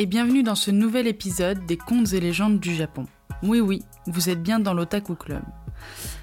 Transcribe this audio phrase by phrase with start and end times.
[0.00, 3.06] Et bienvenue dans ce nouvel épisode des contes et légendes du Japon.
[3.42, 5.42] Oui oui, vous êtes bien dans l'Otaku Club.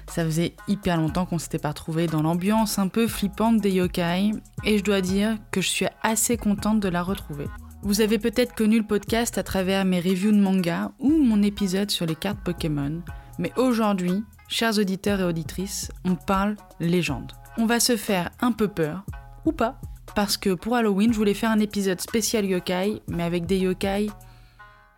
[0.08, 4.30] Ça faisait hyper longtemps qu'on s'était pas retrouvé dans l'ambiance un peu flippante des yokai
[4.64, 7.44] et je dois dire que je suis assez contente de la retrouver.
[7.82, 11.90] Vous avez peut-être connu le podcast à travers mes reviews de manga ou mon épisode
[11.90, 13.02] sur les cartes Pokémon,
[13.38, 17.32] mais aujourd'hui, chers auditeurs et auditrices, on parle légende.
[17.58, 19.04] On va se faire un peu peur,
[19.44, 19.78] ou pas,
[20.16, 24.08] parce que pour Halloween, je voulais faire un épisode spécial yokai, mais avec des yokai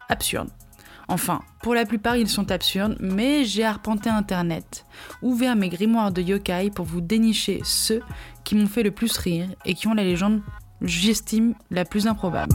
[0.09, 0.51] absurdes.
[1.09, 4.87] Enfin, pour la plupart, ils sont absurdes, mais j'ai arpenté Internet,
[5.21, 8.01] ouvert mes grimoires de yokai pour vous dénicher ceux
[8.45, 10.41] qui m'ont fait le plus rire et qui ont la légende,
[10.83, 12.55] j'estime, la plus improbable.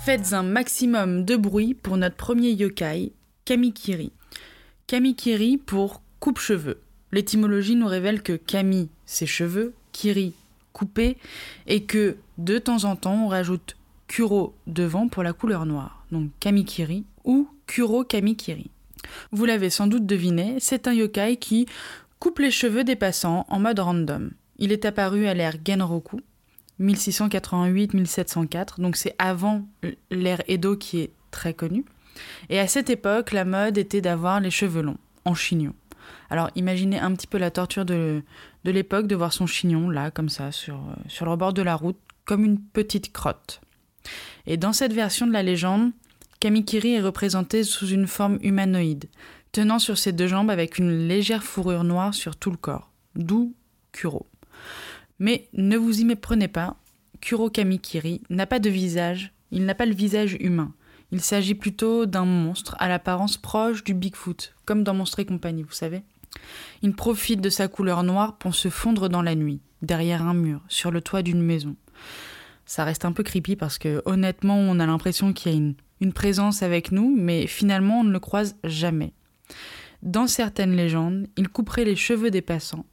[0.00, 3.12] Faites un maximum de bruit pour notre premier yokai,
[3.44, 4.10] Kamikiri.
[4.86, 6.80] Kamikiri pour coupe-cheveux.
[7.12, 10.34] L'étymologie nous révèle que Kami, c'est cheveux, Kiri,
[10.72, 11.16] coupé,
[11.66, 16.30] et que de temps en temps on rajoute Kuro devant pour la couleur noire, donc
[16.40, 18.70] Kamikiri ou Kuro Kamikiri.
[19.32, 21.66] Vous l'avez sans doute deviné, c'est un yokai qui
[22.18, 24.30] coupe les cheveux des passants en mode random.
[24.58, 26.20] Il est apparu à l'ère Genroku,
[26.80, 29.66] 1688-1704, donc c'est avant
[30.10, 31.84] l'ère Edo qui est très connue.
[32.48, 35.74] Et à cette époque, la mode était d'avoir les cheveux longs, en chignon.
[36.30, 38.22] Alors imaginez un petit peu la torture de,
[38.64, 41.98] l'époque de voir son chignon là, comme ça, sur, sur le bord de la route,
[42.24, 43.60] comme une petite crotte.
[44.46, 45.92] Et dans cette version de la légende,
[46.40, 49.06] Kamikiri est représenté sous une forme humanoïde,
[49.52, 53.54] tenant sur ses deux jambes avec une légère fourrure noire sur tout le corps, d'où
[53.92, 54.26] Kuro.
[55.18, 56.76] Mais ne vous y méprenez pas,
[57.20, 60.72] Kuro Kamikiri n'a pas de visage, il n'a pas le visage humain.
[61.10, 65.62] Il s'agit plutôt d'un monstre à l'apparence proche du Bigfoot, comme dans Monstre et compagnie,
[65.62, 66.02] vous savez.
[66.82, 70.60] Il profite de sa couleur noire pour se fondre dans la nuit, derrière un mur,
[70.68, 71.76] sur le toit d'une maison.
[72.66, 75.74] Ça reste un peu creepy parce que honnêtement, on a l'impression qu'il y a une,
[76.00, 79.14] une présence avec nous, mais finalement, on ne le croise jamais.
[80.02, 82.84] Dans certaines légendes, il couperait les cheveux des passants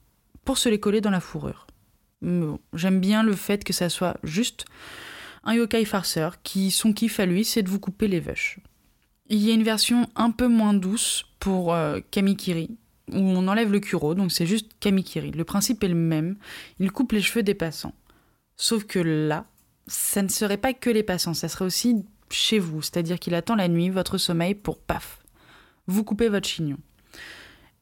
[0.46, 1.68] pour se les coller dans la fourrure.
[2.74, 4.66] J'aime bien le fait que ça soit juste
[5.46, 8.60] un yokai farceur qui, son kiff à lui, c'est de vous couper les vaches.
[9.28, 12.78] Il y a une version un peu moins douce pour euh, Kamikiri,
[13.12, 15.32] où on enlève le kuro, donc c'est juste Kamikiri.
[15.32, 16.38] Le principe est le même,
[16.80, 17.94] il coupe les cheveux des passants.
[18.58, 19.46] Sauf que là,
[19.88, 23.56] ça ne serait pas que les passants, ça serait aussi chez vous, c'est-à-dire qu'il attend
[23.56, 25.20] la nuit, votre sommeil, pour paf,
[25.88, 26.78] vous couper votre chignon.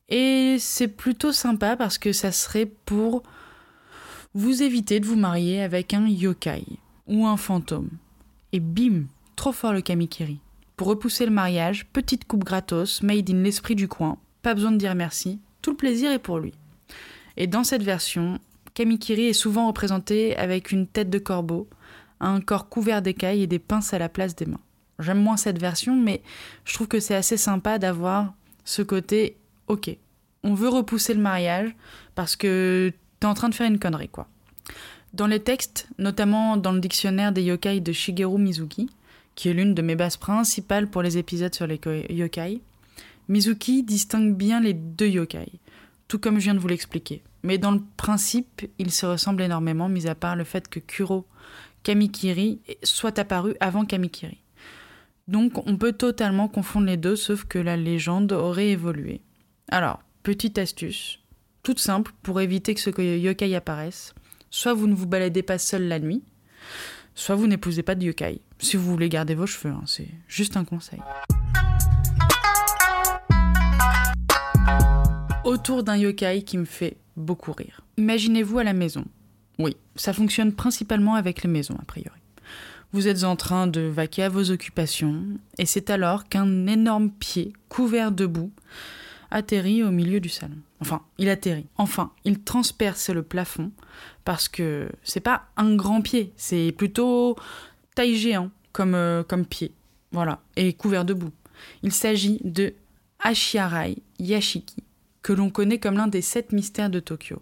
[0.10, 3.24] Et c'est plutôt sympa parce que ça serait pour
[4.34, 6.66] vous éviter de vous marier avec un yokai
[7.08, 7.90] ou un fantôme.
[8.52, 9.06] Et bim,
[9.36, 10.40] trop fort le Kamikiri.
[10.76, 14.78] Pour repousser le mariage, petite coupe gratos, made in l'esprit du coin, pas besoin de
[14.78, 16.54] dire merci, tout le plaisir est pour lui.
[17.38, 18.40] Et dans cette version,
[18.74, 21.68] Kamikiri est souvent représenté avec une tête de corbeau,
[22.20, 24.60] un corps couvert d'écailles et des pinces à la place des mains.
[25.00, 26.22] J'aime moins cette version, mais
[26.66, 28.34] je trouve que c'est assez sympa d'avoir
[28.64, 29.38] ce côté
[29.68, 29.96] ok.
[30.44, 31.76] On veut repousser le mariage
[32.16, 34.28] parce que t'es en train de faire une connerie, quoi.
[35.14, 38.90] Dans les textes, notamment dans le dictionnaire des yokai de Shigeru Mizuki,
[39.36, 41.80] qui est l'une de mes bases principales pour les épisodes sur les
[42.10, 42.62] yokai,
[43.30, 45.52] Mizuki distingue bien les deux yokai,
[46.08, 47.22] tout comme je viens de vous l'expliquer.
[47.44, 51.28] Mais dans le principe, ils se ressemblent énormément, mis à part le fait que Kuro
[51.84, 54.40] Kamikiri soit apparu avant Kamikiri.
[55.28, 59.22] Donc on peut totalement confondre les deux, sauf que la légende aurait évolué.
[59.70, 61.20] Alors, petite astuce,
[61.62, 64.16] toute simple pour éviter que ce yokai apparaisse
[64.54, 66.22] soit vous ne vous baladez pas seul la nuit,
[67.16, 68.40] soit vous n'épousez pas de yokai.
[68.60, 71.00] Si vous voulez garder vos cheveux, hein, c'est juste un conseil.
[75.44, 77.82] Autour d'un yokai qui me fait beaucoup rire.
[77.98, 79.06] Imaginez-vous à la maison.
[79.58, 82.20] Oui, ça fonctionne principalement avec les maisons, a priori.
[82.92, 85.24] Vous êtes en train de vaquer à vos occupations,
[85.58, 88.52] et c'est alors qu'un énorme pied, couvert de boue,
[89.32, 90.60] atterrit au milieu du salon.
[90.84, 91.68] Enfin, il atterrit.
[91.78, 93.72] Enfin, il transperce le plafond
[94.26, 97.38] parce que c'est pas un grand pied, c'est plutôt
[97.96, 99.72] taille géant comme, euh, comme pied.
[100.12, 101.32] Voilà, et couvert de boue.
[101.84, 102.74] Il s'agit de
[103.20, 104.84] Ashiarai Yashiki,
[105.22, 107.42] que l'on connaît comme l'un des sept mystères de Tokyo.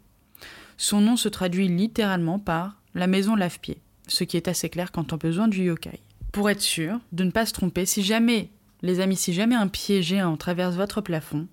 [0.78, 5.14] Son nom se traduit littéralement par la maison lave-pied, ce qui est assez clair quand
[5.14, 6.00] on a besoin du yokai.
[6.32, 8.52] Pour être sûr de ne pas se tromper, si jamais
[8.84, 11.48] les amis, si jamais un pied géant traverse votre plafond,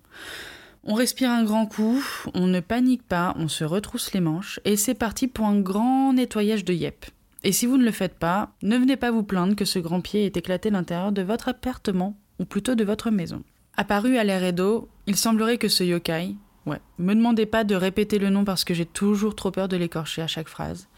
[0.83, 2.03] on respire un grand coup,
[2.33, 6.13] on ne panique pas, on se retrousse les manches et c'est parti pour un grand
[6.13, 7.05] nettoyage de yep.
[7.43, 10.01] Et si vous ne le faites pas, ne venez pas vous plaindre que ce grand
[10.01, 13.43] pied ait éclaté l'intérieur de votre appartement, ou plutôt de votre maison.
[13.77, 16.35] Apparu à l'air Edo, il semblerait que ce yokai,
[16.65, 19.77] ouais, me demandez pas de répéter le nom parce que j'ai toujours trop peur de
[19.77, 20.89] l'écorcher à chaque phrase,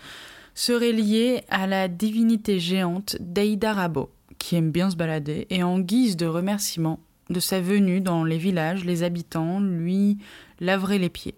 [0.55, 5.79] serait lié à la divinité géante Deida Rabo, qui aime bien se balader, et en
[5.79, 6.99] guise de remerciement
[7.31, 10.17] de sa venue dans les villages, les habitants lui
[10.59, 11.35] laveraient les pieds.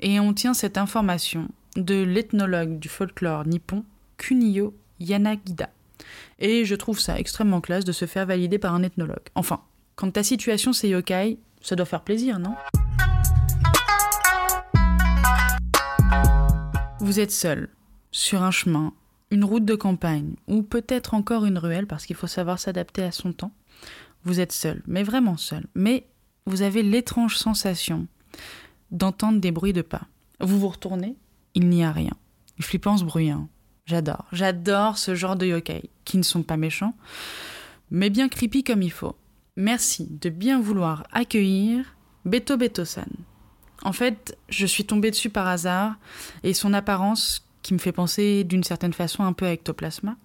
[0.00, 3.84] Et on tient cette information de l'ethnologue du folklore nippon,
[4.16, 5.70] Kuniyo Yanagida.
[6.38, 9.28] Et je trouve ça extrêmement classe de se faire valider par un ethnologue.
[9.34, 9.62] Enfin,
[9.94, 12.54] quand ta situation c'est yokai, ça doit faire plaisir, non?
[17.00, 17.68] Vous êtes seul,
[18.10, 18.92] sur un chemin,
[19.30, 23.12] une route de campagne, ou peut-être encore une ruelle, parce qu'il faut savoir s'adapter à
[23.12, 23.52] son temps?
[24.26, 25.64] Vous êtes seul, mais vraiment seul.
[25.76, 26.04] Mais
[26.46, 28.08] vous avez l'étrange sensation
[28.90, 30.02] d'entendre des bruits de pas.
[30.40, 31.14] Vous vous retournez,
[31.54, 32.12] il n'y a rien.
[32.58, 33.48] Les flippants se bruyant.
[33.86, 34.26] J'adore.
[34.32, 36.96] J'adore ce genre de yokai, qui ne sont pas méchants,
[37.92, 39.14] mais bien creepy comme il faut.
[39.56, 43.08] Merci de bien vouloir accueillir Beto Beto-san.
[43.84, 45.94] En fait, je suis tombée dessus par hasard,
[46.42, 50.16] et son apparence, qui me fait penser d'une certaine façon un peu à Ectoplasma,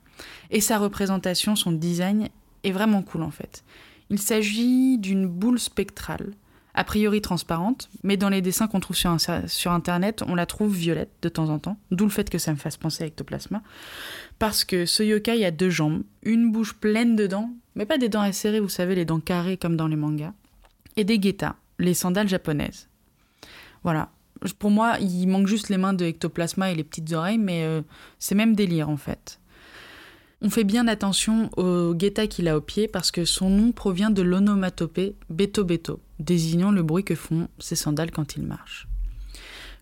[0.50, 2.30] et sa représentation, son design,
[2.63, 3.63] est vraiment cool en fait.
[4.12, 6.34] Il s'agit d'une boule spectrale,
[6.74, 11.13] a priori transparente, mais dans les dessins qu'on trouve sur, Internet, on la trouve violette
[11.22, 13.63] de temps en temps, d'où le fait que ça me fasse penser à Ectoplasma,
[14.38, 18.10] parce que ce yokai a deux jambes, une bouche pleine de dents, mais pas des
[18.10, 20.34] dents acérées, vous savez, les dents carrées comme dans les mangas,
[20.98, 22.90] et des guettas, les sandales japonaises.
[23.84, 24.12] Voilà.
[24.60, 27.81] Pour moi, il manque juste les mains de Ectoplasma et les petites oreilles, mais euh,
[28.19, 29.40] c'est même délire en fait.
[30.43, 34.09] On fait bien attention au guetta qu'il a au pied parce que son nom provient
[34.09, 38.88] de l'onomatopée Beto Beto, désignant le bruit que font ses sandales quand il marche.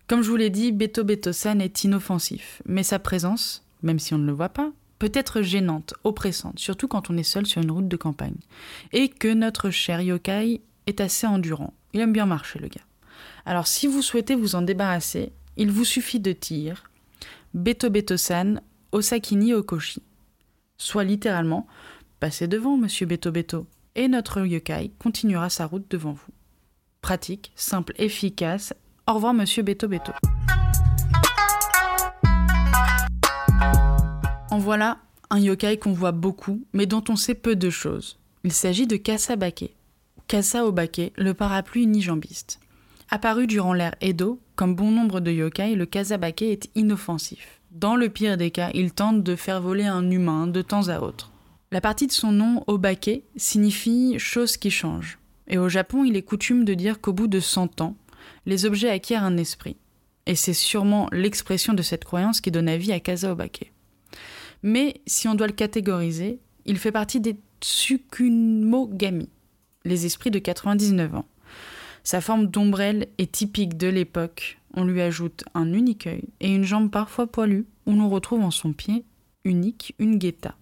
[0.06, 4.18] Comme je vous l'ai dit, Beto Beto-san est inoffensif, mais sa présence, même si on
[4.18, 7.70] ne le voit pas, peut être gênante, oppressante, surtout quand on est seul sur une
[7.70, 8.36] route de campagne.
[8.92, 11.72] Et que notre cher yokai est assez endurant.
[11.94, 12.84] Il aime bien marcher, le gars.
[13.46, 16.76] Alors si vous souhaitez vous en débarrasser, il vous suffit de tirer
[17.54, 18.60] Beto Beto-san
[18.92, 20.02] Osakini Okoshi
[20.80, 21.66] soit littéralement
[22.20, 26.32] Passez devant, monsieur Beto Beto, et notre yokai continuera sa route devant vous.
[27.00, 28.74] Pratique, simple, efficace.
[29.06, 30.12] Au revoir, monsieur Beto Beto.
[34.50, 34.98] En voilà
[35.30, 38.18] un yokai qu'on voit beaucoup, mais dont on sait peu de choses.
[38.44, 39.74] Il s'agit de Kasabake.
[40.28, 42.60] Kasa Obake, le parapluie unijambiste.
[43.08, 47.59] Apparu durant l'ère Edo, comme bon nombre de yokai, le Kasabake est inoffensif.
[47.70, 51.00] Dans le pire des cas, il tente de faire voler un humain de temps à
[51.00, 51.30] autre.
[51.70, 55.18] La partie de son nom, Obake, signifie chose qui change.
[55.46, 57.96] Et au Japon, il est coutume de dire qu'au bout de 100 ans,
[58.44, 59.76] les objets acquièrent un esprit.
[60.26, 63.72] Et c'est sûrement l'expression de cette croyance qui donne vie à Kasa Obake.
[64.64, 69.28] Mais si on doit le catégoriser, il fait partie des Tsukumogami,
[69.84, 71.26] les esprits de 99 ans.
[72.02, 76.64] Sa forme d'ombrelle est typique de l'époque on lui ajoute un unique œil et une
[76.64, 79.04] jambe parfois poilue, où l'on retrouve en son pied
[79.44, 80.54] unique une guetta.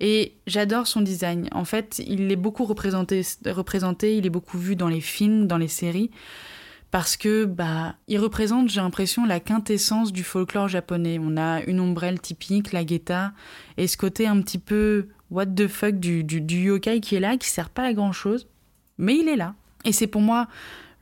[0.00, 1.48] Et j'adore son design.
[1.52, 3.22] En fait, il est beaucoup représenté,
[4.16, 6.10] il est beaucoup vu dans les films, dans les séries,
[6.90, 11.18] parce que bah, il représente, j'ai l'impression, la quintessence du folklore japonais.
[11.20, 13.32] On a une ombrelle typique, la guetta,
[13.76, 17.48] et ce côté un petit peu what the fuck du yokai qui est là, qui
[17.48, 18.48] sert pas à grand chose,
[18.98, 19.54] mais il est là.
[19.84, 20.48] Et c'est pour moi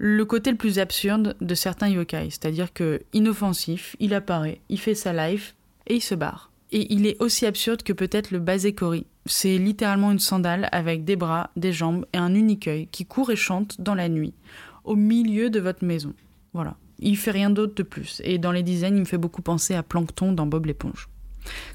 [0.04, 4.96] le côté le plus absurde de certains yokai, c'est-à-dire que inoffensif, il apparaît, il fait
[4.96, 5.54] sa life
[5.86, 6.50] et il se barre.
[6.72, 9.06] Et il est aussi absurde que peut-être le basekori.
[9.26, 13.30] C'est littéralement une sandale avec des bras, des jambes et un unique œil qui court
[13.30, 14.34] et chante dans la nuit,
[14.82, 16.14] au milieu de votre maison.
[16.52, 16.74] Voilà.
[16.98, 18.20] Il fait rien d'autre de plus.
[18.24, 21.08] Et dans les designs, il me fait beaucoup penser à Plankton dans Bob l'éponge.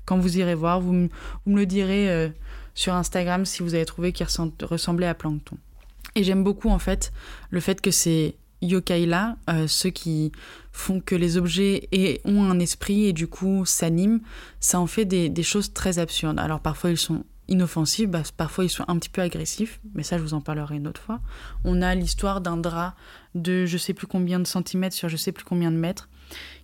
[0.04, 1.10] Quand vous irez voir, vous, me
[1.46, 2.28] le direz euh,
[2.76, 4.28] sur Instagram si vous avez trouvé qu'il
[4.64, 5.58] ressemblait à Plankton.
[6.18, 7.14] Et j'aime beaucoup en fait
[7.52, 10.32] le fait que ces yokai-là, euh, ceux qui
[10.72, 11.90] font que les objets
[12.26, 14.22] ont un esprit et du coup s'animent,
[14.60, 16.40] ça en fait des, choses très absurdes.
[16.40, 20.18] Alors parfois ils sont inoffensifs, bah, parfois ils sont un petit peu agressifs, mais ça
[20.18, 21.22] je vous en parlerai une autre fois.
[21.64, 22.96] On a l'histoire d'un drap
[23.36, 26.10] de je sais plus combien de centimètres sur je sais plus combien de mètres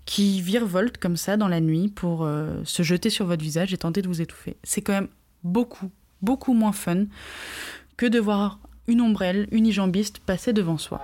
[0.06, 3.78] qui virevolte comme ça dans la nuit pour euh, se jeter sur votre visage et
[3.78, 4.58] tenter de vous étouffer.
[4.64, 5.10] C'est quand même
[5.44, 5.92] beaucoup,
[6.24, 7.06] beaucoup moins fun
[7.98, 11.02] que de voir une ombrelle unijambiste passait devant soi.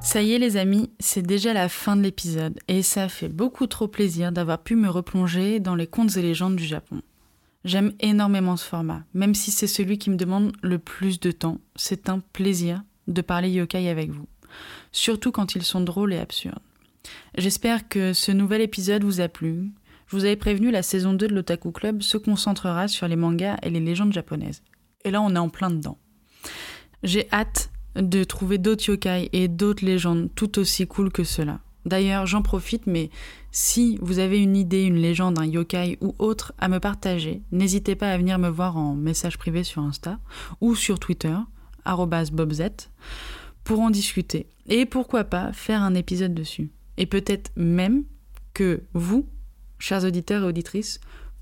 [0.00, 3.66] Ça y est les amis, c'est déjà la fin de l'épisode et ça fait beaucoup
[3.66, 7.02] trop plaisir d'avoir pu me replonger dans les contes et légendes du Japon.
[7.64, 11.58] J'aime énormément ce format, même si c'est celui qui me demande le plus de temps.
[11.74, 14.28] C'est un plaisir de parler yokai avec vous,
[14.92, 16.60] surtout quand ils sont drôles et absurdes.
[17.36, 19.70] J'espère que ce nouvel épisode vous a plu,
[20.06, 23.56] je vous avais prévenu, la saison 2 de l'Otaku Club se concentrera sur les mangas
[23.62, 24.62] et les légendes japonaises.
[25.04, 25.98] Et là, on est en plein dedans.
[27.02, 31.60] J'ai hâte de trouver d'autres yokai et d'autres légendes tout aussi cool que cela.
[31.86, 33.10] D'ailleurs, j'en profite, mais
[33.52, 37.94] si vous avez une idée, une légende, un yokai ou autre à me partager, n'hésitez
[37.94, 40.18] pas à venir me voir en message privé sur Insta
[40.60, 41.34] ou sur Twitter,
[42.32, 42.90] bobzette,
[43.62, 44.46] pour en discuter.
[44.68, 46.70] Et pourquoi pas faire un épisode dessus.
[46.96, 48.04] Et peut-être même
[48.52, 49.26] que vous,
[49.78, 51.00] chers auditeurs et auditrices,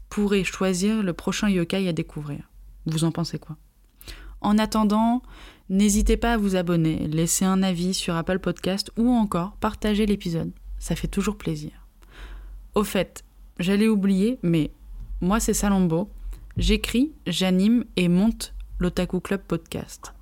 [0.08, 2.50] pourrez choisir le prochain yokai à découvrir.
[2.86, 3.56] Vous en pensez quoi?
[4.40, 5.22] En attendant,
[5.70, 10.52] n'hésitez pas à vous abonner, laisser un avis sur Apple Podcast ou encore partager l'épisode.
[10.78, 11.72] Ça fait toujours plaisir.
[12.74, 13.24] Au fait,
[13.58, 14.70] j'allais oublier, mais
[15.20, 16.10] moi c'est Salombo.
[16.56, 20.12] J'écris, j'anime et monte l'Otaku Club Podcast.